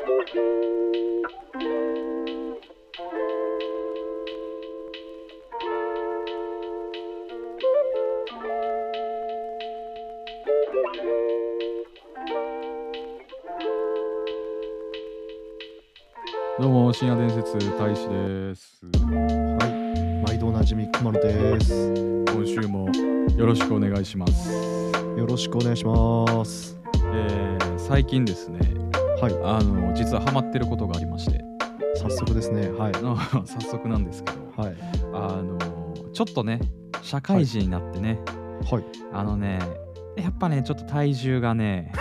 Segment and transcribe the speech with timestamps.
[0.00, 0.06] ど
[16.66, 18.80] うも、深夜伝説大使です。
[19.04, 19.70] はい、
[20.26, 21.92] 毎度おなじみ熊野です。
[22.32, 22.88] 今週も
[23.36, 24.50] よろしくお願いします。
[25.18, 26.78] よろしくお願いします。
[27.12, 27.60] えー
[27.90, 28.60] 最近ですね、
[29.20, 31.44] はい、あの実はハマってることがありまして、
[31.96, 32.70] 早速ですね。
[32.70, 32.92] はい、
[33.44, 34.76] 早速なんですけど、はい、
[35.12, 35.58] あの
[36.14, 36.60] ちょっとね、
[37.02, 38.18] 社会人になってね、
[38.70, 38.84] はい。
[39.12, 39.58] あのね、
[40.16, 41.92] やっぱね、ちょっと体重がね、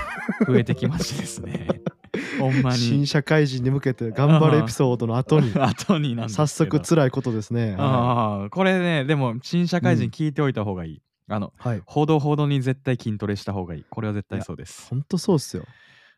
[0.47, 1.67] 増えてきましてですね、
[2.39, 2.77] ほんまに。
[2.77, 7.75] 新社会人に向けて頑張るエピソードの後に 後に早速辛いことですね。
[7.75, 13.85] はああこれねでも新社会人聞いておいた方がいい、あのい、はい、ほどほどに絶対筋トレした方がいい。
[13.89, 14.87] これは絶対そうです。
[14.89, 15.65] 本当そうっすよ。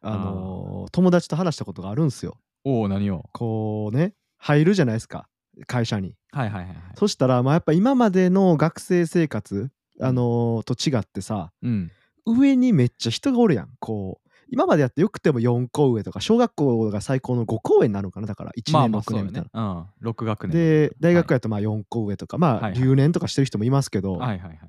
[0.02, 2.38] あのー友達と話したことがあるんすよ。
[2.66, 3.30] おお何を？
[3.34, 5.28] こうね、入るじゃないですか。
[5.68, 6.16] 会社に。
[6.32, 11.92] はいはいはいはいそしたら、まあ、やっぱ今までの学生生活、あのーと違ってさ、うん
[12.26, 13.70] 上にめっちゃ人がおるやん。
[13.80, 14.28] こう。
[14.54, 19.62] 今までやってよくても4個上とか小学校が最高の5個上になるのかなだから1年6まあまあそうよ年みたいな。
[19.76, 24.60] ねうん6学年で大学ややとまあ4個上とか、まあはいはい留年とかしてる人もいますけど、はいはいはいはい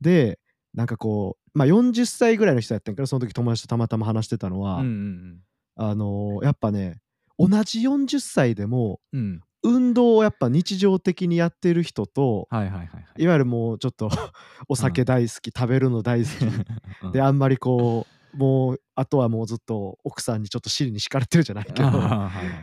[0.00, 0.38] で
[0.72, 5.40] なんかこうまあ40歳ぐらいの人やったんやけどその時友達とたまたま話してたのは、うんうん
[5.76, 7.00] あのーやっぱね
[7.38, 9.20] 同じ40歳でもうん。
[9.20, 13.22] うん運動をやっぱ日常的にやってる人とはいはいはいはい。
[13.22, 14.10] いわゆるもうちょっと
[14.68, 16.28] お酒大好き、食べるの大好
[17.06, 17.10] うん。
[17.12, 22.06] きであんまりこうもうあとはもうずっと奥さんにちょっと尻に敷かれてるじゃないけどはいは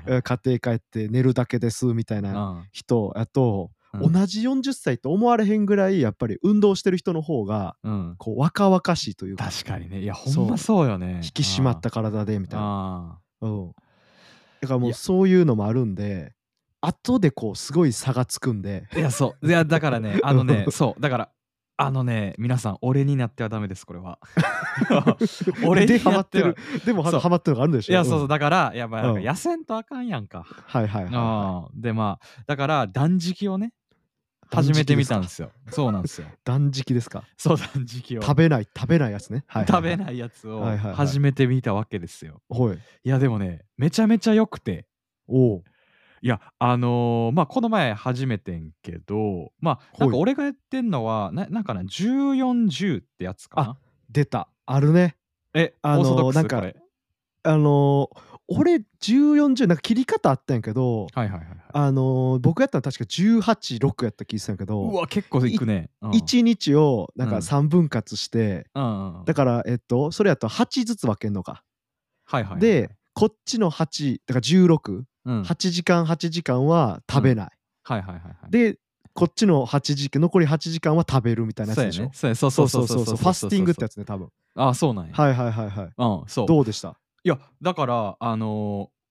[0.08, 0.22] いはい。
[0.22, 4.12] 家庭帰って寝るだけですみたいなうん人やと、うん。
[4.14, 8.16] 同じ40歳と思われへんぐらいやっぱり運動してる人の方がうん。
[8.18, 9.50] こう若々しいというか。
[9.52, 10.02] 確かにね。
[10.02, 11.22] いやほんまそうよね。
[11.24, 13.72] 引き締まった体でみたいな、あうん、
[14.62, 14.96] だからもいうや。
[14.96, 16.34] そういうのもあるんで
[16.82, 18.88] 後でこうすごい差がつくんで。
[18.94, 19.48] ーいやそう。
[19.48, 21.02] いやだからね あのねそう。
[21.02, 21.30] だから
[21.78, 24.20] あのね皆さん俺になってはダメですこれは。
[25.66, 26.14] 俺でになっは。
[26.14, 26.56] ハマっててる。
[26.86, 27.94] でもハマってるのがあるんでしょ？
[27.94, 28.22] いやそうそう。
[28.24, 28.28] うん。
[28.28, 29.26] だからやっぱなんかうん。
[29.26, 33.72] 痩せんとあかんやんか、はいはいはいはああでまあだから断食をねい
[34.52, 35.52] 始めてみたんですよ。
[35.70, 36.28] そうなんですよ。
[36.28, 37.24] か断食ですか？
[37.38, 38.22] そう断食を。
[38.22, 39.82] 食べない食べないやつね、はいはいはい。
[39.94, 40.96] 食べないやつをはいはいはい。
[40.96, 42.42] 始めてみたわけですよ。
[42.50, 42.78] はい。
[42.78, 44.88] いやでもねめちゃめちゃ良くて。
[45.28, 45.64] おう。
[46.24, 53.78] いやあのーまあこの前始めてんけどまあなんかはい俺がやってんのはななんかな1410ってやつかな？
[54.10, 54.48] 出た。
[54.66, 55.16] あるね。
[55.54, 56.76] えあのーオーソドックスなんかこれ。
[57.44, 61.58] あのー俺1410なんか切り方あったんやけどはいはいはいはい。
[61.74, 65.90] あのー僕やったの確か186やった気がするんやけうどわ結構いくね。
[66.02, 66.12] うん。
[66.12, 67.42] 1日をなんかうん。
[67.42, 71.64] 3分割して、うんだからえっとそれやと8ずつ分けんのか、
[72.26, 72.62] はいはいはい。
[72.62, 75.44] でこっちの8だから168うん。
[75.44, 77.50] はい時間8時間は食べない、
[77.84, 78.78] はいはいはいで
[79.14, 82.04] こっちの8時間残り8時間は食べるみたいなやつそうやでしょ。
[82.06, 83.24] ねそうやそうそそううそううそううそそそう。
[83.24, 84.30] ファスティングってやつね多分。
[84.56, 85.14] あそうなんや。
[85.14, 85.90] はいはいはいはい。
[85.98, 86.48] うんそう。
[86.48, 86.96] どうでした？
[87.24, 89.02] いやだからあのー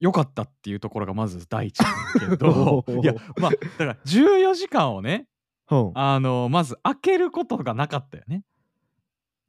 [0.00, 5.26] 良かったっていうところがまず第一なんだけど いやまあだから14時間をね
[5.70, 5.90] うん。
[5.94, 8.44] あのーまず開けることがなかったよね。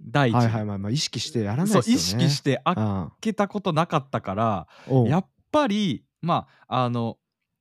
[0.02, 0.34] 第一。
[0.34, 2.25] はいはいまあまあ意識してやらないそうですよね。
[2.25, 5.08] 意識して開あけたことなかったからうん。
[5.08, 7.18] やっぱりまああの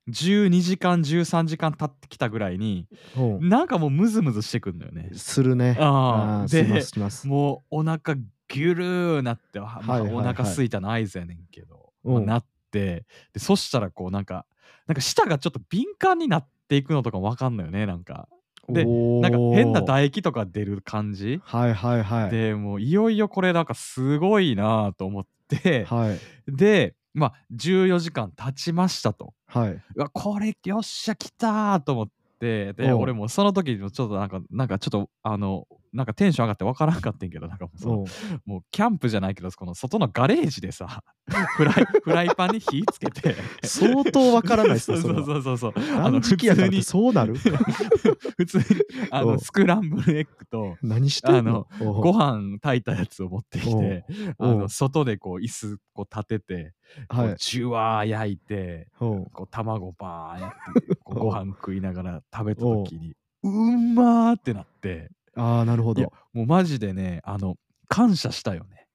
[0.08, 3.48] 12時間13時間経ってきたぐらいにうん。
[3.50, 5.10] なんかもうムズムズしてくんだよね。
[5.12, 5.76] するね。
[5.78, 7.28] あーーしまですします。
[7.28, 8.16] もうお腹
[8.48, 12.14] ギュルーなって、まあお腹空いたの合図やねんけど、うん。
[12.14, 14.46] まあなってでそしたらこうなんか
[14.86, 18.28] なんか舌がちょっと敏感になっていくのとかもわかんのよねなんか。
[18.68, 21.40] でなんか変な唾液とか出る感じ。
[21.42, 22.30] はいはいはい。
[22.30, 25.84] でもういよいよこれなんかすごいなと思って。
[25.86, 26.18] はい。
[26.50, 29.32] でまあ14時間経ちましたと。
[29.46, 29.70] はい。
[29.72, 32.06] うわこれよっしゃ来たーと思っ
[32.38, 32.72] て。
[32.74, 37.98] で俺もその時もちょっとなんかなんかちょっとあのなんかテンション上がってわからんかってんけどなんかもうそのう。
[38.02, 38.06] ん
[38.44, 41.02] もうキャンプじゃないけどこの外のガレージでさ
[41.56, 43.34] フライフライパンに火つけて。
[43.62, 45.72] 相当わからないですねそうそうそうそうそう。
[45.96, 47.34] あの断普食やからそうなる？
[48.36, 48.64] 普通に
[49.10, 51.66] あのスクランブルエッグと何してんの？
[51.80, 52.02] おう。
[52.02, 54.04] ご飯炊いたやつを持ってきて
[54.38, 56.74] あの外でこう椅子こう立てて
[57.08, 57.32] こはい。
[57.32, 60.50] うジュワー焼いてこう卵バーンやっ
[60.82, 63.48] てご飯食いながら食べた時にう。
[63.50, 67.56] んまーってなってああなるほいやどもうマジでねあの
[67.86, 68.86] 感謝したよね。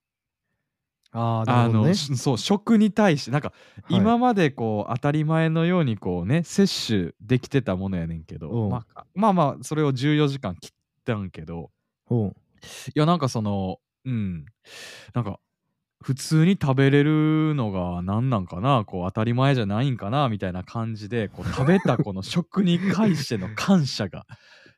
[1.12, 1.94] ああなるほどね。
[1.94, 3.54] しそう食に対してなんか、
[3.84, 3.96] はい。
[3.98, 8.70] 今までこう当たり前のようにこうね摂取できてたものやねんけど、うん。
[8.70, 10.72] まあ、まあまあそれを14時間切っ
[11.06, 11.70] たんけど
[12.10, 12.28] うん。
[12.28, 12.32] い
[12.96, 14.46] やなんかそのうん。
[15.14, 15.40] なんか
[16.04, 24.26] 普通に食べれるのが何なんかなこう当たり前じゃないんかなみたいな感じでこう食べたこの食に関しての感謝が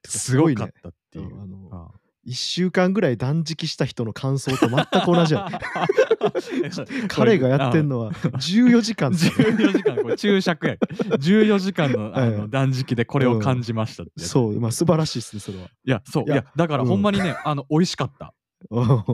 [0.07, 1.33] すごかったっていう。
[1.33, 1.91] うんあのあ
[2.27, 5.51] 1週間ぐらい断食した人の感想と全く同じやん。
[7.07, 9.11] 彼がやってんのは14時間。
[9.11, 12.31] って14時間これ注釈や14時間のあはい。
[12.31, 14.29] の断食でこれを感じましたってやつ。
[14.29, 15.65] そうまあ素晴らしいですねそれは。
[15.65, 18.25] いやそういいややだからうんほんまにね、あの美味しかった。
[18.25, 18.44] う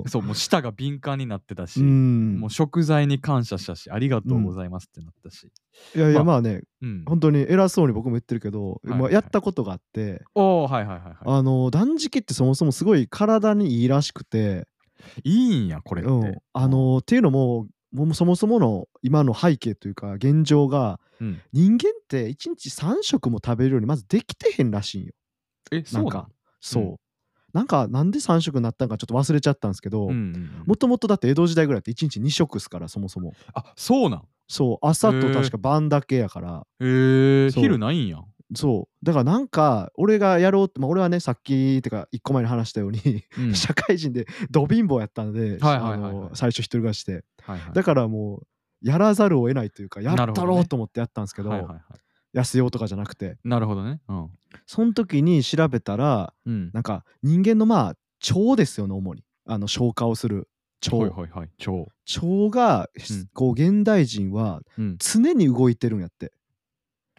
[0.08, 2.40] そうもう舌が敏感になってたし、ん。
[2.40, 5.52] もう食材に感謝したしありがとうございますってなったし、
[5.96, 14.68] いやいやままあねうん、本当に偉そうに僕も言ってるけど、まあ、やったことがあっておおはいはいはいはあの断食ってそもそもすごい体にいいらしくて、
[15.24, 25.14] いいいんやこれって、うん、あのっていうのももうそもそもの今の背景というか現状がうん、人間って1日3食も食べるようにまずできてへんらしいんよ。
[25.72, 26.96] えそうなんかそう、うん
[27.54, 30.10] なんかなんで3食になったんかちょっと忘れちゃったんですけど
[30.66, 33.34] もともとだって江戸時代ぐらいって1日2食っすからそもそも。
[33.54, 34.22] あそうなん？
[34.48, 36.68] そう朝と確か晩だけやから。
[36.80, 38.20] へえ昼ないんや。
[38.54, 39.06] そう。
[39.06, 43.54] だからなんか俺がやろうって、まあ、俺はねさっきてか1個前に話したようにうん。
[43.56, 47.24] 社会人でど貧乏やったんで、最初一人暮らしで。
[47.44, 47.74] はいはい。
[47.74, 48.48] だからもう
[48.82, 51.82] やらざるを得ないというかやったろうと思ってやったんですけどはいはいはい
[52.36, 53.38] 痩せようとかじゃなくて。
[53.44, 54.00] なるほどね。
[54.08, 54.30] うん。
[54.66, 56.72] その時に調べたらうん。
[56.74, 59.24] なんか人間のまあ腸ですよね主に。
[59.46, 60.48] あの消化をする
[60.86, 61.50] 腸、はいはいはい。
[61.58, 63.28] 超腸が、うん。
[63.34, 64.98] こう現代人はうん。
[65.00, 66.32] 常に動いてるんやって、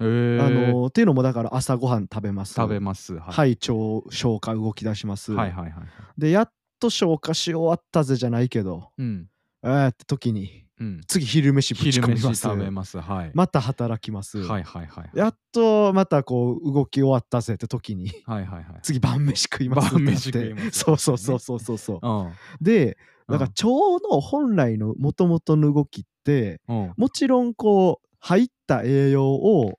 [0.01, 2.55] へえあのっていうのもだから朝ごはん食べます。
[2.55, 3.15] 食べます。
[3.15, 3.73] ははい腸
[4.11, 5.85] 消化動き出します、はいはいはいはい。
[6.19, 9.29] でやっと消化し終わったぜじゃないけどうん。
[9.63, 11.01] えーって時にうん。
[11.07, 12.43] 次昼飯ぶち込みます。
[12.43, 12.99] 食べます。
[12.99, 13.31] はい。
[13.35, 18.81] また働きます、はいはいはいやっとまたこう動き終わったぜって時にはいはいはい。
[18.83, 20.21] 次晩飯食いますってなって。
[20.21, 20.71] 食います。
[20.73, 22.01] そうそうそうそうそうそう。
[22.03, 22.33] うん。
[22.61, 22.99] で
[23.29, 23.39] うん。
[23.39, 23.67] なんか腸
[24.09, 26.93] の本来のもともとの動きってうん。
[26.97, 29.79] もちろんこう入った栄養を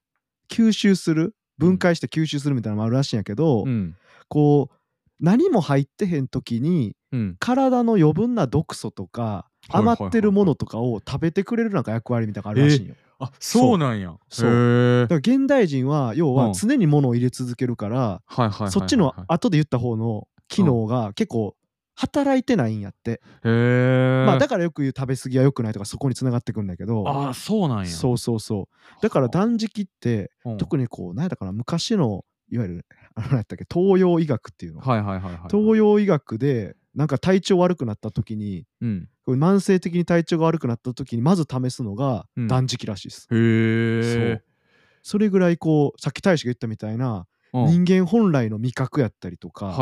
[0.50, 3.95] 吸収する分解して吸収するみたいなのもあるらしいんやけど、うん。
[4.29, 4.75] こう
[5.24, 7.36] 何も入ってへん時にうん。
[7.40, 12.96] 体の余分な毒素とか余ってるものとかを食べてくれるなんか役割みたいなのがあるらしいんよ。
[13.20, 14.14] あそうなんや。
[14.30, 15.02] そう。
[15.04, 16.36] だから現代人は要うん。
[16.36, 21.56] は常に物を入れ続けるから、はいはいはいはいそっちの後で言った方の機能が結構
[21.96, 27.08] 働いてないんやって、へえまあだからよく言う食べ過ぎは良くないとかそこにつながってくるんだけど。
[27.08, 27.86] ああそうなんや。
[27.86, 29.02] そうそうそう。
[29.02, 30.58] だから断食ってうん。
[30.58, 39.10] 特にこう何やったかな昔のいわゆるあの何やったっけ東洋医学っていうの、はいはいはいはい東洋医学でなんか体調悪くなった時にうん。
[39.25, 42.48] 慢性的に体調が悪くなった時にまず試すのがうん。
[42.48, 44.42] 断食らしいです、へえ
[45.01, 47.86] それぐらいこうさっき大使が言ったみたいなうん。
[47.86, 49.74] 人間本来の味覚やったりとか、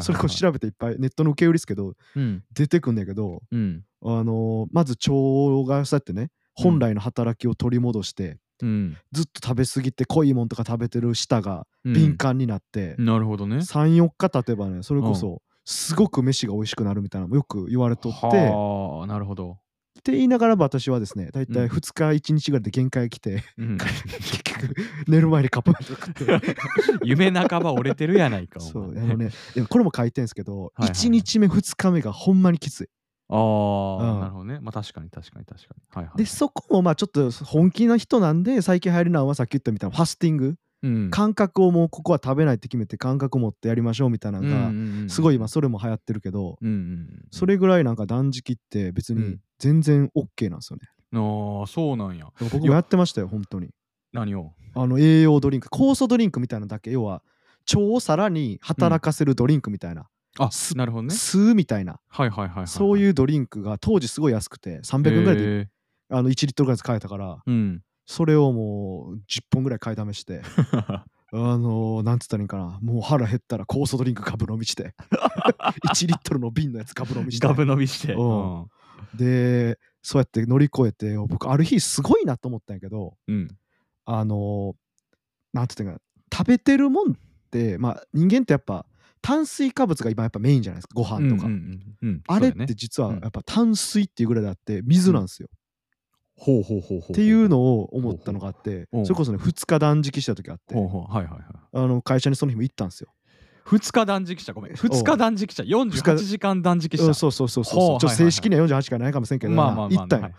[0.00, 2.44] それこそ調べていっぱいネットの受け売りですけどうん。
[2.52, 3.82] 出てくんだけど、うん。
[4.02, 8.96] あのーまず腸がそうやってね本来の働きを取り戻して、うん。
[9.12, 11.92] ずっと食べ過ぎて濃いもんとか食べてる舌がうん。
[11.92, 13.56] 敏感になって、なるほどね。
[13.56, 18.26] 34日経てばねそれこそすごく飯が美味しくなるみたいなのもよく言われとって。
[18.26, 19.58] はあなるほど。
[19.98, 21.70] って言いながら私はですね大体うん。
[21.70, 23.78] 2日1日ぐらいで限界来て、うん。
[23.78, 24.74] 結局
[25.06, 26.56] 寝る前にカップ麺食って。
[27.04, 32.88] 夢半ば折れてるやないかおそうあ前のねでもこれも書いてんすけど、はいはい1日目2日目がほんまにきつい
[33.28, 34.20] ああ、うん。
[34.20, 34.58] なるほどね。
[34.60, 35.82] まあ確かに確かに確かに。
[35.90, 40.56] はいはいでそこもまあちょっと本気な人なんで最近流行りなのはさっき言ったみたいなファスティング。
[40.82, 41.10] うん。
[41.10, 50.88] 感覚をもうここは食べないって決めて感覚を持ってやりましょうみたいなのが、すごい今それも流行ってるけど、うんうんうんそれぐらいなんか断食って別にうん全然 OK なんですよね。
[51.14, 52.26] ああそうなんや。
[52.38, 53.70] 僕もやってましたよ本当に。
[54.12, 54.52] 何を？
[54.74, 55.68] あの栄養ドリンク。
[55.68, 56.90] 酵素ドリンクみたいなのだけ。
[56.90, 57.22] 要は
[57.72, 61.14] 腸をさらに働かせるドリンクみたいな、あすなるほどね。
[61.14, 65.68] 吸うみたいな、はいはいはいはいそういううドリンクが当時すごい安くて300円ぐらいでで
[66.10, 67.82] あの1リットルぐらいで買えたからうん。
[68.06, 70.42] それをもう10本ぐらい買いだめして
[71.32, 72.78] あのー、なんつったらいいんかな。
[72.80, 74.94] もう腹減ったら酵素ドリンクガブ飲みして
[75.88, 77.46] 1リットルの瓶のやつガブ飲みして。
[77.46, 78.12] ガブ飲みして。
[78.12, 78.60] うん。
[78.60, 78.66] うん。
[79.14, 83.48] でそうやって乗り越えて僕ある日すごいなと思ったんやけどうん。
[84.04, 84.74] あのー、
[85.54, 86.38] なんて言ったらいいんかな。
[86.38, 87.14] 食べてるもんっ
[87.50, 88.86] てまあ人間ってやっぱ
[89.24, 91.48] 炭水化物が今やっぱメインじゃないですかご飯とか、
[92.28, 93.20] あれって実はうん。
[93.20, 95.48] やっぱ炭水っていうぐらいであって水なんですよ、
[96.36, 100.74] ほうほうほうほうっていうのを思ったのがあってそれこそね2日断食した時あって
[102.04, 103.08] 会社にその日も行ったんですよ。
[103.64, 104.72] 2日断食者ごめん。
[104.74, 110.30] 2日断食者48時間断食者うんそうそうそうそうち正式には48しかないかもしれんけど、まあまあまあ行ったんよ、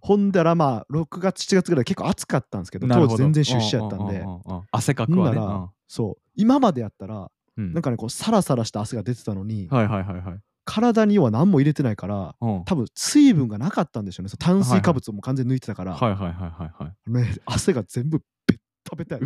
[0.00, 4.24] ほんだらまあ6月7月ぐらい結構暑かったんですけど当時全然出社やったんで。
[4.72, 5.36] 汗かくわね。
[5.36, 6.22] らそう。
[6.34, 7.72] 今までやったらうん。
[7.72, 10.40] なんかねこうサラサラした汗が出てたのに、はいはいはいはい。
[10.64, 12.64] 体には何も入れてないからうん。
[12.64, 14.32] 多分水分がなかったんでしょうね。
[14.38, 16.20] 炭水化物をもう完全に抜いてたから、はいはい。
[16.20, 16.46] はいは
[16.78, 17.10] いはい。
[17.10, 19.20] ね、汗が全部ベッタベタや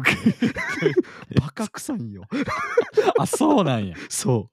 [1.41, 2.23] バカ臭いんよ。
[3.19, 3.97] あそうなんや。
[4.09, 4.51] そ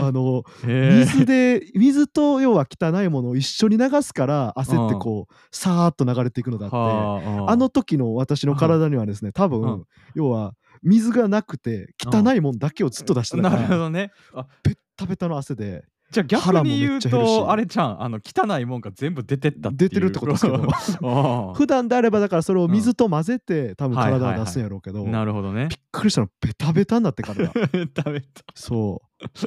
[0.00, 0.02] う。
[0.02, 0.44] あの。
[0.64, 9.84] 水で水と要は汚いものを一緒に流すから汗ってこうさーっと流れていくのだってはあの時の私の体にはですね多分、うん。
[10.14, 10.54] 要は
[10.84, 14.12] 水がなくて汚いもんだけをずっと出してたかなるほらどね。
[14.34, 18.02] あベッタベタの汗でじゃあ逆に言うとあれちゃん。
[18.02, 21.52] あの汚いもんが全部出てった出てるってことですけど。
[21.56, 25.66] 普段であればだからそれを水と混ぜて多分はいはいはい体を出すんやろうけど、なるほどね。
[25.68, 26.28] びっくりしたの。
[26.40, 28.26] ベタベタになって体 食べた。
[28.54, 29.02] そ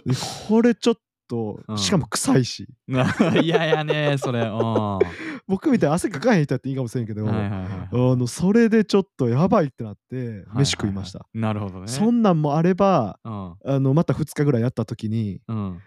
[0.05, 0.09] う。
[0.09, 0.15] で
[0.47, 0.95] これちょっ
[1.27, 1.77] とうん。
[1.77, 2.67] しかも臭いし、
[3.43, 4.41] 嫌やねそれ。
[4.41, 4.57] うん。
[4.57, 4.99] は
[5.47, 7.49] 僕みたいに汗かかへん人やっていいかもしれんけど、いはいはい
[7.91, 11.87] あのそれでちょっとやばいってなって飯食いました、なるほどね。
[11.87, 13.55] そんなんもあればうん。
[13.65, 15.81] あのまた2日ぐらいやった時にうん。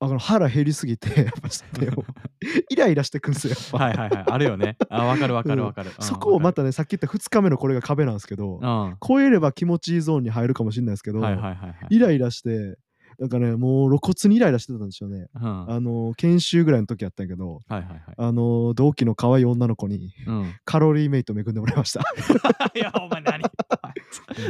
[0.00, 1.48] あの腹減りすぎて やっぱ
[1.80, 2.04] ねもう
[2.68, 3.84] イライラしてくんすよやっぱ。
[3.86, 4.24] はいはいはい。
[4.28, 4.76] あるよね。
[4.90, 5.90] あわかるわかるわかる。
[5.96, 6.04] うん。
[6.04, 8.96] そこをまわかたねさっき言った2日目のこれが壁なんですけどるうん。
[9.06, 11.76] 超えれば気持ちいいゾーンに入るかもしれないですけど、はいはいはいはい。
[11.90, 12.76] イライラして
[13.18, 15.28] なんかねもう露骨にイライラしてたんでしょうね。
[15.34, 15.66] うん。
[15.66, 20.52] はいあの研修ぐらいの時やったんやけどはいはいあの同期の可愛い女の子にうん。
[20.64, 22.00] カロリーメイト恵んでもらいました。
[22.74, 23.42] いやお前何？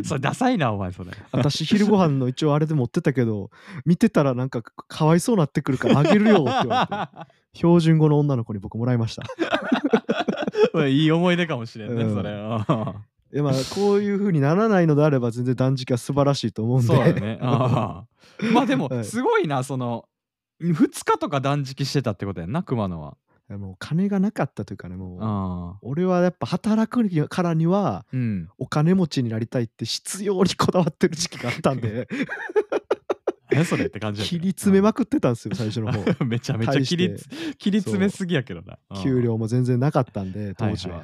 [0.05, 1.11] それダサいなお前それ。
[1.33, 3.51] 私昼ご飯の一応あれで持ってたけど
[3.85, 9.23] 見てたらなんかかわいそうなってくるからあげるよって言われて 標準語の女の子に僕もらいました。
[10.87, 12.15] いい思い出かもしれんね、うん。
[12.15, 12.31] それ。
[12.31, 17.39] うまあ こういう風にならないのであれば全然断食は素晴らしいと思うんでそうだね。
[17.43, 18.05] あ
[18.43, 20.09] あまあでもは、いすごいな、その、
[20.63, 23.17] 2日とか断食してたってことやんな、熊野は。
[23.51, 25.87] もう金がなかったというかねもう。
[25.87, 28.49] 俺はやっぱ働くからにはうん。
[28.57, 32.09] お金持ちになりたいって必要にこだわってる時期があったんで
[33.51, 34.45] 何それって感じ切ど。
[34.45, 36.01] り詰めまくってたんですよ最初の方。
[36.01, 38.79] う んめちゃめちゃ切りつ切り詰めすぎやけどな。
[38.91, 39.03] うん。
[39.03, 41.03] 給料も全然なかったんで当時は,、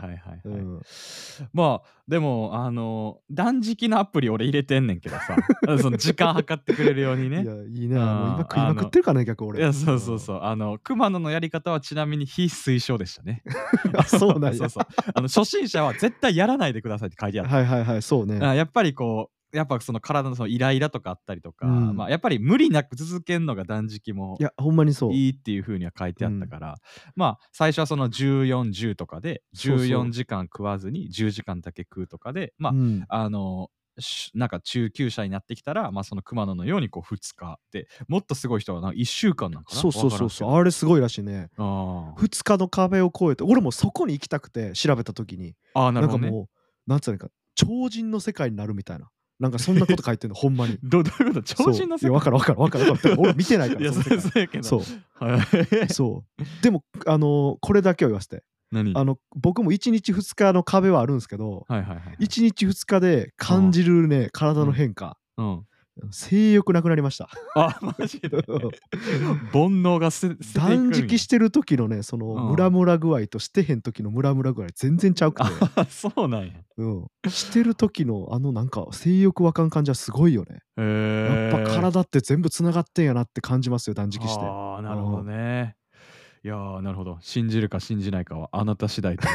[1.53, 5.37] まあでもあの断食のアプリ俺入れてんねんけどさ。
[5.81, 7.43] その時間計ってくれるようにね。
[7.43, 9.61] いやいいねもう今食いまくってるからね逆俺。
[9.61, 10.41] いやそうそうそう。
[10.43, 13.43] あの熊野のやり方はちなみに非推奨でしたね。
[13.97, 14.59] あそうなんや。
[14.59, 14.87] そうそう。
[15.15, 17.55] あの初心者は絶対やらないでくださいって書いてあった。
[17.55, 18.39] はいはいはいそうね。
[18.45, 21.97] あやっぱりこうやっぱその体のそのイライラとかあったりとか、うん。
[21.97, 25.13] まあ、やっぱり無理なく続けるのが断食もいやほんまにそう。
[25.13, 26.77] いいっていう風には書いてあったから、
[27.17, 29.87] まあ最初はその1410とかでそうそう。
[29.87, 33.05] 14時間食わずに10時間だけ食うとかでまあ、うん。
[33.09, 39.81] あのしなんか中級者になってきたら、まあ、その熊野のようにこう2日でもっとすごい人はなんか1週間なんかな？
[39.81, 40.51] そうそうそうそう。
[40.51, 41.51] うあれすごいらしいね。
[41.59, 45.55] あー2日の壁を越えて俺もそこに行きたくて調べた時に。
[45.75, 46.27] あーなるほどね。
[46.27, 46.47] なんかもう
[46.87, 50.79] なんつうのか超人の世界になるみたいななんかそんなこと書いてんのほんまに。
[50.85, 51.43] どどういうこと？
[51.43, 52.11] 超人のそう。
[52.11, 53.17] いや分かる分かる分かる分かる。
[53.21, 54.65] 俺見てないかいやそらそうそうやけど。
[54.65, 54.81] そう。
[55.25, 55.39] は
[55.89, 55.93] い。
[55.93, 56.63] そう。
[56.63, 58.45] でもあのこれだけは言わせて。
[58.71, 58.93] 何？
[58.97, 65.17] あの僕も1日2日の壁はあるんですけどはいはいはい1日2日で感じるね体の変化。
[65.39, 65.63] うん
[66.11, 67.29] 性欲なくなりました。
[67.55, 68.29] あマジで？
[68.29, 72.51] 煩悩が捨て断食してる時のねそのうん。
[72.51, 76.53] ムラムラ具合としてへん時のムラムラ具合全然ちゃうくて、あそうなんや。
[76.79, 80.61] うん、してる時のあのなんか性欲わかん感じはすごいよね。
[80.77, 84.45] へえやっぱ体って全部つながってんやなって感じますよ断食して。
[84.45, 85.77] ああなるほどね
[86.43, 87.19] いやーなるほど。
[87.21, 89.31] 信じるか信じないかはあなた次第とい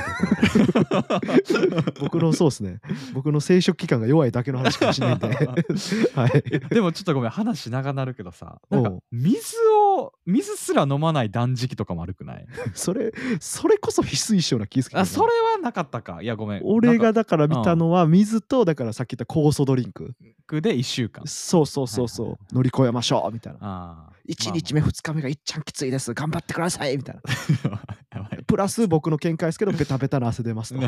[0.63, 2.01] うところで。
[2.01, 2.79] 僕のそうですね。
[3.13, 5.27] 僕の生殖器官が弱いだけの話かもしれないんで。
[6.15, 6.43] はい。
[6.51, 9.55] えでもちょっとごめん話長なるけどさなんか水
[9.97, 12.45] を水すら飲まない断食とかも悪くない？
[12.73, 16.23] それそれこそ非推奨な気ぃすあそれはなかったか。
[16.23, 16.61] いやごめん。
[16.65, 20.15] 俺がだから見たのは水とだからさっき言った酵素ドリンク。
[20.49, 21.23] で1週間。
[21.27, 23.59] そうそうそうそう、はいはい乗り越えましょうみたいな。
[23.61, 26.13] ああ1日目2日目がいっちゃんきついです。
[26.13, 27.21] 頑張ってくださいみたいな。
[28.47, 30.81] プラス僕の見解ですけどベタベタな汗出ますと。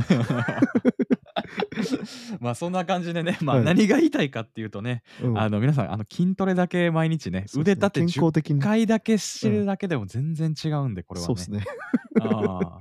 [2.39, 3.65] まあそんな感じでね、 まあ、はい。
[3.65, 5.39] 何が言いたいかっていうとね、うん。
[5.39, 8.61] あの皆さんあの筋トレだけ毎日ね腕立て健10康的に。
[8.61, 11.27] 回だけしてるだけでも全然違うんでこれはね。
[11.27, 11.63] そうですね、
[12.21, 12.79] あ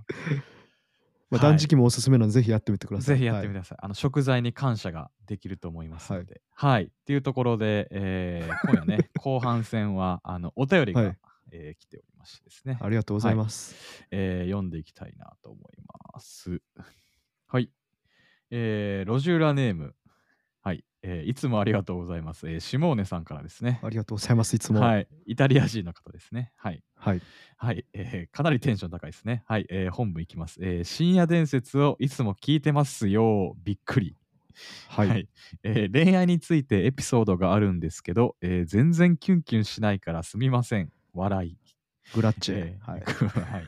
[1.30, 3.78] まあ、はい断食もおすすめなのでぜひやってみてくださいーぜひやってみててください。
[3.82, 6.40] あの食材に感謝ができると思いますので。
[6.52, 6.84] はい。
[6.84, 11.18] っていうところで、えー今夜ね 後半戦はあのお便りが、はい
[11.52, 12.78] えー来ておりましてですね。
[12.80, 13.74] ありがとうございます、
[14.10, 15.82] えー読んでいきたいなと思い
[16.14, 16.62] ます。
[17.48, 17.70] はい。
[18.50, 19.96] えー、路地裏ネーム。
[20.66, 22.48] はい、えーいつもありがとうございます。
[22.48, 23.78] えー、シモーネさんからですね。
[23.84, 25.06] ありがとうございますいつもはい。
[25.24, 26.52] イタリア人の方ですね。
[26.56, 26.82] はい。
[26.96, 27.22] はい、
[27.56, 29.44] はい、えーかなりテンション高いですね。
[29.46, 33.54] はい、えー本部いきます、えー深夜伝説をいつも聞いてますよ。
[33.62, 34.16] びっくり。
[34.88, 35.28] はい
[35.62, 40.90] えー恋愛についてエピソードがあるんですけど、えー全然キュンキュンしないからすみません。
[41.14, 41.56] 笑い。
[42.14, 42.52] グラッチ。
[42.52, 42.78] ェ、え。
[42.80, 43.00] ーはい、
[43.52, 43.64] はい。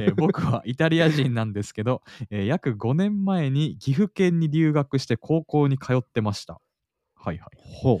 [0.00, 6.60] えー僕はイタリア人なんですけど、えー約5年前に岐阜県に留学して高校に通ってました。
[7.14, 7.58] はいはい。
[7.60, 8.00] ほ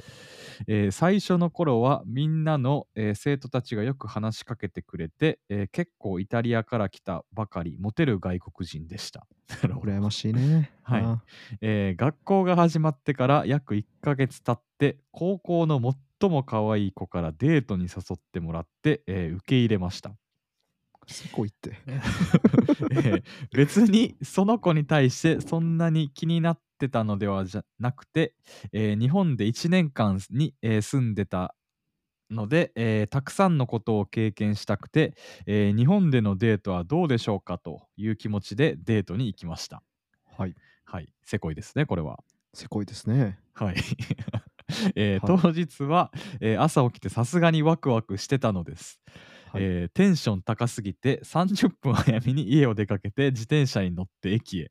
[0.66, 9.26] えー最初の頃はみんなの、えー生徒たちがよく話しかけてくれて、えー結構イタリアから来たばかりモテる外国人でした。
[9.48, 10.70] 羨ましいね。
[10.82, 11.02] はい。
[11.02, 11.22] あ
[11.60, 15.80] えー学校が始まってから約1ヶ月経って高校の
[16.20, 20.16] 最も可愛い子からデートに誘ってもらって、えー受け入れました。
[21.06, 23.22] すごいって えー
[23.52, 28.34] 別にその子に対してそんなに気になってたのではじゃなくて、
[28.72, 31.54] えー日本で1年間に、えー住んでた
[32.30, 35.14] ので、えーたくさんのことを経験したくて、
[35.46, 39.82] えー日本でのデートはどうでしょうかという気持ちでデートに行きました。
[40.36, 42.18] はいはい、せこいですね、これは。
[42.54, 43.76] せこいですねはい。
[44.94, 45.40] えーはい。
[45.40, 49.00] 当日は、えー朝起きてさすがにワクワクしてたのです。
[49.52, 49.62] はい。
[49.62, 54.70] えーテンション高すぎて30分早めに家を出かけて自転車に乗って駅へ、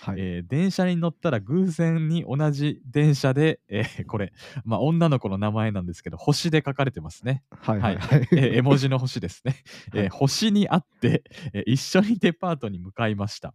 [0.00, 4.32] はい、えー電車に乗ったら偶然に同じ電車で、えーこれ、
[4.64, 8.28] まあ、女の子の名前なんですけど星で書かれてますね、はいはいはい。
[8.32, 9.56] えー絵文字の星ですね、
[9.92, 10.08] えーはい。
[10.08, 13.52] 星に会って、えー一緒にデパートに向かいました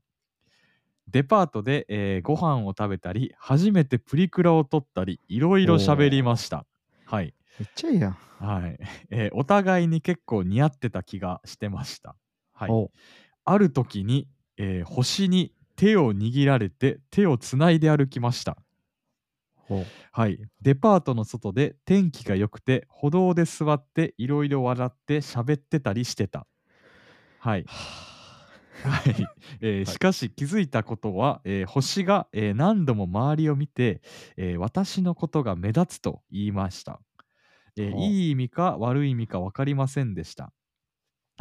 [1.07, 6.65] デパートで、えーご飯を食べたり初めてプリクラを撮ったりいろいろ喋りました。
[7.05, 7.33] はい。
[7.59, 8.11] めっちゃいいやん。
[8.39, 8.79] はい、
[9.11, 12.15] えーお互いに結構似合ってた気がしてました。
[12.53, 12.91] はい、ほ
[13.45, 14.27] ある時に、
[14.57, 18.57] えー星に手を握られて手をつないで歩きました。
[20.11, 26.45] はい、デパートの外で天気が良くて歩道で座っていろいろ笑って喋ってたりしてた。
[27.39, 27.65] はい、
[28.83, 29.31] はい。
[29.61, 34.01] えーしかし気づいたことは、えー星が、えー何度も周りを見て、
[34.37, 36.99] えー私のことが目立つと言いました、
[37.77, 40.53] えいい意味か悪い意味か分かりませんでした、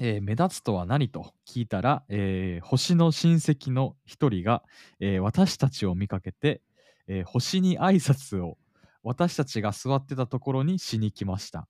[0.00, 4.64] えー目立つとは何と聞いたら、えー星の親戚の一人が、
[5.00, 6.62] えー私たちを見かけて、
[7.08, 8.58] えー星に挨拶を
[9.02, 11.68] 私たちが座ってたところにしに来ました。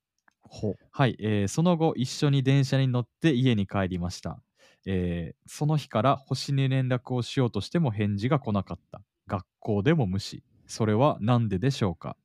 [0.93, 4.43] はい、えーその後一緒に電車に乗って家に帰りました、
[4.87, 9.03] えーその日から星に連絡をしようとしても返事が来なかった。
[9.27, 10.43] 学校でも無視。
[10.67, 12.17] それは何ででしょうか。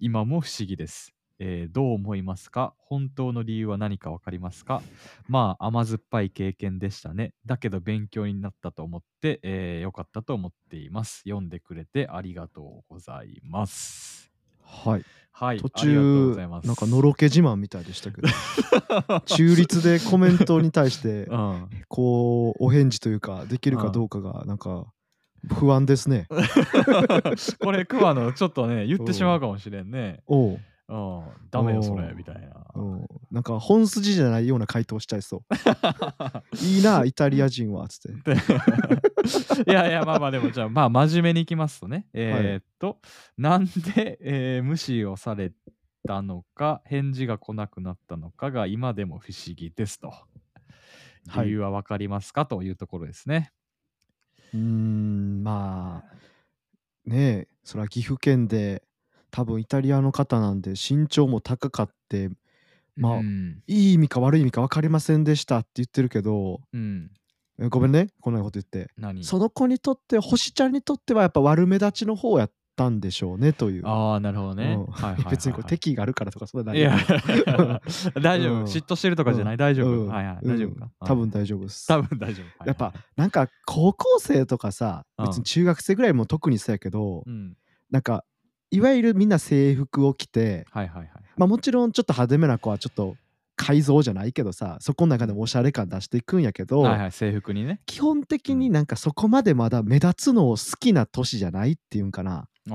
[0.00, 2.74] 今も不思議です、えーどう思いますか？
[2.78, 4.82] 本当の理由は何か分かりますか？
[5.28, 7.34] まあ甘酸っぱい経験でしたね。
[7.46, 11.22] だけど勉強になったと思って、えーよかったと思っています。
[11.22, 14.30] 読んでくれてありがとうございます。
[14.62, 15.04] はい。
[15.32, 18.28] はい途中なんかのろけ自慢みたいでしたけど
[19.26, 24.86] 中立でコメントに対して うんこうお返事というかできるかどうかがなんか
[25.48, 26.28] 不安ですね。
[27.58, 30.20] これ桑野ちょっとね言ってしまうかもしれんね。
[30.28, 30.58] お
[30.92, 32.66] ううん、ダメよそれみたいな。
[32.74, 35.54] うんなんか本筋じゃないような回答しちゃいそう。
[36.62, 38.32] いいなイタリア人はつって。
[39.70, 43.00] いやいやまあまあでもじゃあまあ真面目にいきますとねえーっと、
[43.38, 45.52] なんで、えー無視をされ
[46.06, 50.08] たのか返事が来なくなったのかが今でも不思議ですと。
[50.08, 53.52] はい理由は分かりますかというところですね。
[54.52, 56.14] うーんまあ
[57.06, 58.82] ねえそれは岐阜県で
[59.32, 62.30] 多分イタリアの方なんで身長も高かって
[62.94, 63.62] まあうん。
[63.66, 67.10] いい意味か悪い意味か分かりませんでしたって言ってるけどうん、
[67.58, 68.92] えごめんねこんなこと言って。
[68.96, 69.24] 何？
[69.24, 73.86] その子にとって星ちゃんにとってはやっぱ悪目立ちの方やったんでしょうねという。
[73.86, 74.74] ああなるほどね。
[74.78, 74.92] うん。
[74.92, 75.30] はいはいはいはい。
[75.30, 76.80] 別にこれ敵意があるからとかそうだい。
[76.80, 76.94] や
[78.20, 78.64] 大丈夫、うん。
[78.64, 81.86] 嫉妬してるとかじゃない、大丈夫、はいはい大丈夫か、多分大丈夫です。
[81.86, 87.56] 多分大丈夫、はいやっぱなんか高校生とかさうん別に中学生ぐらいも特にそうやけどうん。
[87.90, 88.24] なんか
[88.72, 91.10] いわゆるみんな制服を着てはいはいはい。
[91.36, 93.16] まあもちろんちょっと派手めな子はちょっと
[93.54, 97.80] 改造じゃないけどさそこの中でもおしゃれ感出していくんやけど、はいはい制服にね。
[97.86, 102.48] 基本的になんかそこまでまだ目立つのを好きな年じゃないっていうんかな。
[102.70, 102.74] あ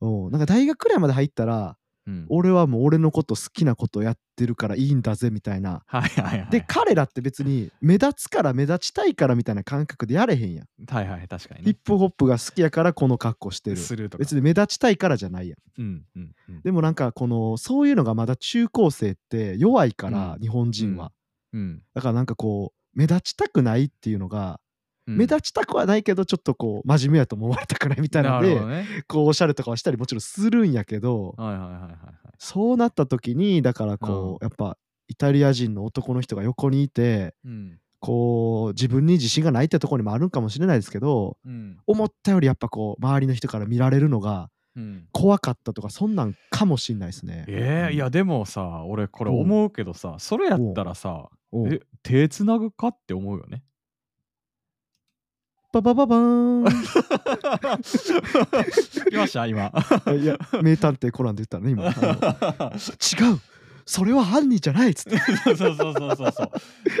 [0.00, 5.82] うん、なんか大学くらいまで入ったらうん俺はもう俺のこと好きなことやってるからいいんだぜみたいな。
[5.86, 10.66] はいはいはいで彼らって別に目立つから目立ちたいからみたいな感覚でやれへんやん。
[10.88, 13.76] はいはい確かにねヒップホップが好きやからこの格好してる。
[13.76, 15.80] するとか別に目立ちたいからじゃないやん。
[15.80, 21.12] うんうんうんでもなんかこのそういうのがまだ中高生って弱いから、うん日本人は。
[21.52, 24.60] うんだからなんかこう目立ちたくないっていうのが、
[25.06, 25.16] うん。
[25.16, 31.96] 目立ちたくはないけどちょっとこう真面目やと思われたくないみたいなのでこうおしゃれとかはしたりもちろんするんやけどはいはいはいはいはい。
[32.38, 34.76] そうなった時にだからこう、やっぱ
[35.08, 37.78] イタリア人の男の人が横にいてうん。
[38.00, 41.78] こう自分に自信がないってところにもあるんかもしれないですけどうん。
[41.86, 45.06] 思ったよりやっぱこう周りの人から見られるのがうん。
[45.12, 47.44] 怖かったとかそんなんかもしんないですね。
[47.46, 51.28] えー、いやでもさ俺これ思うけどさそれやったらさ
[51.68, 53.62] え手つなぐかって思うよね
[55.72, 56.68] ババババー
[59.10, 59.72] 来ました今。
[60.06, 61.86] ンいや名探偵コナンで言ったらね今。
[61.88, 61.92] 違
[63.32, 63.40] う。
[63.86, 65.18] それは犯人じゃないっつって。
[65.18, 66.32] そうそうそうそうそう。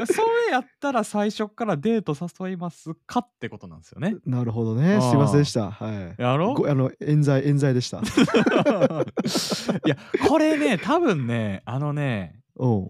[0.06, 4.16] それやったら最初からデート誘いますかってことなんですよね。
[4.24, 5.00] なるほどね。
[5.02, 5.70] すいませんでした。
[5.70, 6.22] はい。
[6.22, 6.54] やろ？
[6.54, 7.98] ごあの冤罪冤罪でした。
[8.00, 8.02] い
[9.84, 12.66] やこれね多分ねあのねう。
[12.66, 12.88] ん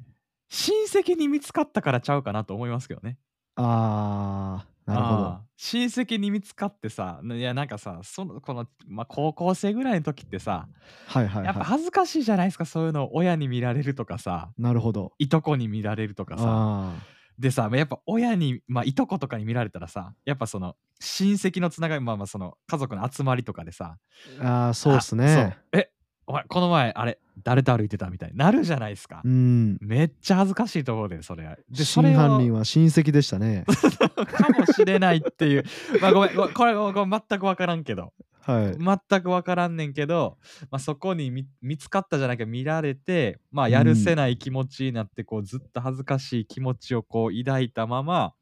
[0.49, 3.17] 親戚に見つかったからちゃうかなと思いますけどね。
[3.57, 5.17] あーなるほど。
[5.27, 10.67] あー親戚に見つかってさいやなんかさそのこの、まあ、高校生ぐらいの時ってさ
[11.07, 15.13] はいはいやっぱは恥ずかしいじゃないですかそういうの親に見られるとかさいなるほど。
[15.19, 16.45] いとこに見られるとかさ。
[16.47, 16.93] あ
[17.39, 25.81] でさやっぱ親に、まあ、いとことかに見られたらさやっぱその親戚のつながりまあまあその家族の集まりとかでさーあーそうっすあねそう。
[25.81, 25.91] え
[26.27, 29.79] お前この前あれ誰と歩いてたみたいになるじゃないですか、うん。
[29.81, 31.59] めっちゃ恥ずかしいところでそれ。
[31.71, 33.65] でそれを真犯人は親戚でしたね。
[34.27, 35.65] かもしれないっていう。
[36.01, 38.13] まあごめんこれごめん全く分からんけど。
[38.43, 38.77] はい。
[38.79, 40.37] 全く分からんねんけど、
[40.71, 48.35] まあ、そこに見見つかったじゃなきゃ見られてまあやるせない気持ちになってこうずっと恥ずかしい気持ちをこう抱いたまま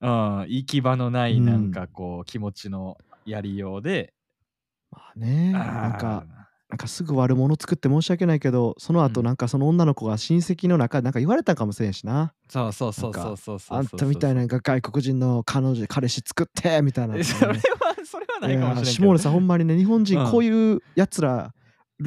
[0.00, 4.12] うん行き場のないなんかこう気持ちのやりようで、
[4.90, 9.26] まあねなんかなんかすぐ悪者作って申し訳ないけどその後うん。
[9.26, 12.32] なんかその女の子が親戚の中でなんか言われたかもしれんしな。
[12.48, 17.54] そうそうそうそうそうそうあんたみたいな外国人の彼女彼氏作ってみたいな、えそれは
[18.04, 18.84] それはないかもしれんけど。
[18.84, 20.04] 下根さんほんまにね日本うん。
[20.04, 21.52] 人こういうやつら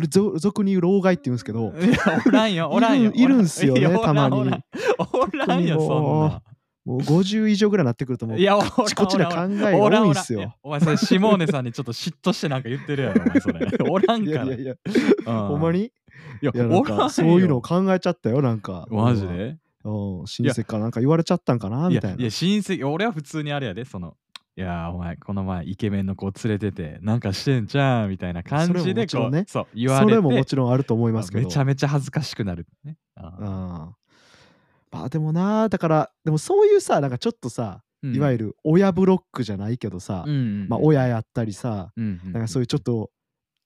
[0.10, 3.12] ぞ俗に言う老害って言うんですけどいやおらんよおらんよ。
[3.14, 4.38] いるんすよねたまに。
[4.38, 4.64] おらん。
[5.14, 6.42] おらんよそんな
[6.88, 10.56] もう50以上ぐらいになってくるともういや、おらんこっちこっちの考えがいんすよ。
[10.64, 13.68] お前それ、シモーネさんにちょっと嫉妬してなんか言ってるやろ、お前それ。
[13.92, 14.46] おらんから。
[14.46, 14.76] いやいやいや。
[15.26, 15.48] うん。
[15.50, 15.84] ほんまに？
[15.84, 15.92] い
[16.42, 18.88] や、おらんそういうのを考えちゃったよなんか。
[18.90, 19.58] マジで？
[19.84, 20.28] うん。
[20.28, 21.88] 親戚からなんか言われちゃったんかな？
[21.88, 22.22] いみやたい、な。
[22.22, 24.16] いや、親戚、俺は普通にあれやで、その、
[24.56, 29.46] いやー、お前、この前、イケメンの子連れてて、なんかしてんじゃん、みたいな感じそれもで、こう、もちろんね。
[29.48, 31.44] そう、言われて、それももちろんあると思いますけど。
[31.44, 32.98] めちゃめちゃ恥ずかしくなる、ね。
[33.16, 33.94] あーあま
[35.06, 38.16] あでもなだからでもそういうさなんかちょっとさ、うん。
[38.16, 43.10] いわゆる親ブロックじゃないけどさ、うんうんまあ親やったりさ、うんうんなんかそういうちょっと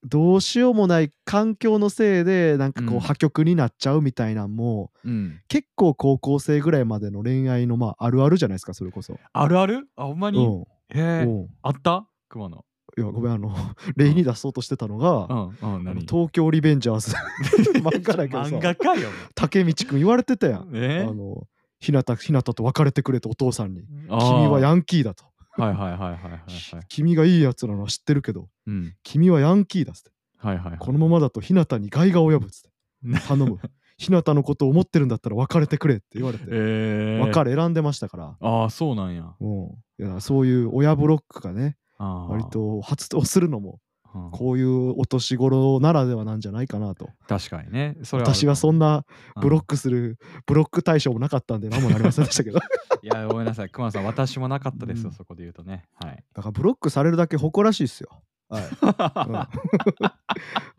[0.04, 3.00] どうしようもない環境のせいでなんかこううん。
[3.02, 5.40] 破局になっちゃうみたいなんも、うん。
[5.48, 9.20] 結構高校生ぐらいまでの恋愛のまああるあるじゃないですかそれこそ。
[9.32, 9.88] あるある？
[9.96, 10.44] あ、ほんまに？
[10.44, 10.62] うん。
[10.62, 10.66] へ
[10.96, 11.48] えうん。
[11.62, 12.08] あった？
[12.30, 12.66] 熊野。
[12.98, 13.56] いやごめんあの
[13.96, 16.02] 例に出そうとしてたのが、うん、うん、あの何？
[16.02, 17.16] 東京リベンジャーズ
[17.80, 19.10] 漫画だけどさ漫画かよ。
[19.36, 20.70] 竹道くん言われてたやん。
[20.74, 21.06] え？
[21.10, 21.48] あの
[21.80, 25.26] ひなたひなたと別れてくれとお父さんに「あー君はヤンキーだ」と。
[25.54, 26.86] はいはいはいはいはいはい。
[26.88, 28.94] 君がいいやつなのは知ってるけどうん。
[29.04, 30.78] 君はヤンキーだっつってはいはいはい。
[30.80, 32.70] このままだとひなたに害が及ぶっつって
[33.28, 33.60] 頼む
[34.02, 39.36] ひなたのことを思ってるんだったら別れてくれって言われて、えー、別れ選んでましたから、ああ、そうなんや。
[39.40, 39.64] うん、
[40.04, 43.80] いやそういう親ブロックがね割、と発動するのも
[44.14, 44.32] うん。
[44.32, 47.10] こういうお年頃ならではなんじゃないかなと。
[47.28, 47.96] 確かにね。
[48.04, 49.06] それは私がそんな
[49.40, 49.72] ブロック。
[49.72, 52.60] クするブロック対象もなかったんで何もなりませんでしたけど。
[53.02, 53.70] いや、ごめんなさい。
[53.70, 55.14] 熊野さん、私もなかったですよ、うん。
[55.14, 55.86] そこで言うとね。
[55.96, 56.24] はい。
[56.34, 58.64] だからブロックされるだけ誇らしいっすよ、はい。
[58.64, 58.70] うん。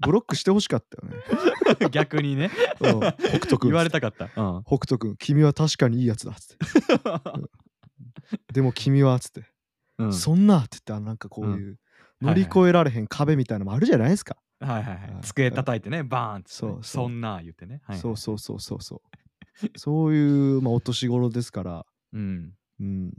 [0.05, 1.13] ブロックしてほしかったよ
[1.81, 4.25] ね、 逆にね、うん、北斗君言われたかった。
[4.25, 4.65] うん。
[4.65, 6.67] 北斗君君は確かにいいやつだっつって。
[8.53, 9.45] でも君はっつって、
[9.99, 11.79] うん、そんなって言ったらなんかこういう
[12.21, 15.23] 乗り越えられへん壁みたいなのもあるじゃないですか、はいはいはいはい。
[15.23, 17.81] 机叩いてね、バーンってね、そうそんな言ってね。
[17.85, 19.01] はいはいそうそうそうそうそう
[19.77, 22.53] そういう、まあ、お年頃ですからうん。
[22.81, 23.13] うん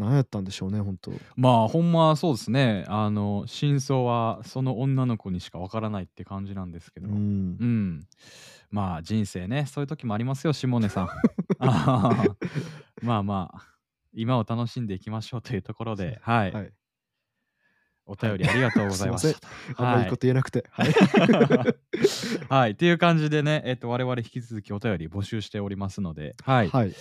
[0.00, 2.86] 何やったんでしょうね本当まあ、ほんまそうですね。
[2.88, 7.08] あの、真相はその女の子にしかわからないって感じなんですけど。
[7.08, 7.18] うんう
[7.66, 8.06] ん。
[8.70, 11.08] まあ人生ね、そういう時もありますよ、下根さん。
[13.02, 13.69] まあまあ、
[14.12, 16.52] 今を楽しんでいきましょうというところで、はい。
[16.52, 16.72] はい
[18.06, 19.48] お便りありがとうございました。
[19.76, 20.92] あんまりいいこと言えなくてはい
[22.48, 22.70] はい。
[22.72, 26.68] っていう感じでね、えっと、我々引き続きお便り募集しておりますので、はい。
[26.68, 26.94] はい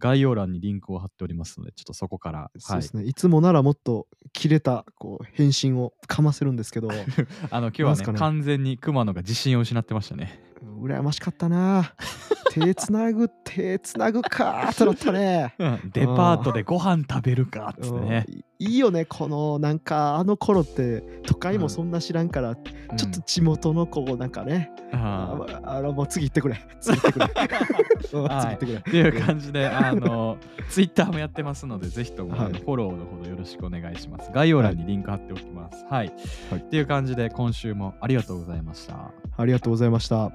[0.00, 2.86] 概要欄にリンクを貼っておりますので、ちょっとそこから、はいそうで。
[2.86, 6.88] すね、いつもならもっと切れたこう返信をかませるんですけど
[7.50, 10.40] あの、今日はねね完全に熊野が自信を失ってましたね。
[10.84, 11.94] 羨ましかったな。
[12.52, 15.54] 手つなぐ、手つなぐかーってなったね。
[15.58, 18.24] うんデパートでご飯食べるかっつってね。
[18.28, 27.26] うんいいいよね、このなんかあの頃って都会もそんな知らんから、ちょっと地元のこうなんかね、うんあーああのもう次行ってくれ、次行ってくれ。
[28.14, 29.02] うんはい次行ってくれ。
[29.02, 30.38] っていう感じで、あの、
[30.70, 34.30] ツイッターもやってますので、ぜひとも、はいフォローのほどよろしくお願いします。
[34.32, 35.84] 概要欄にリンク貼っておきます。
[35.90, 36.12] はい。
[36.50, 39.10] はいっていう感じで、今週もありがとうございました。
[39.36, 40.30] ありがとうございました。